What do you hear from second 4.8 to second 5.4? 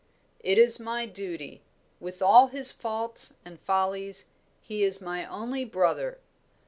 is my